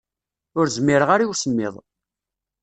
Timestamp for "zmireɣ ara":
0.75-1.25